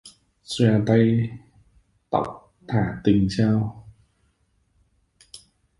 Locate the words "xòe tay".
0.51-1.29